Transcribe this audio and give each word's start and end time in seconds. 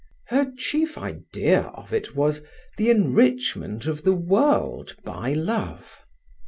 Her 0.29 0.51
chief 0.57 0.97
idea 0.97 1.65
of 1.75 1.93
it 1.93 2.15
was, 2.15 2.41
the 2.77 2.89
enrichment 2.89 3.85
of 3.85 4.01
the 4.03 4.15
world 4.15 4.95
by 5.05 5.33
love. 5.35 6.01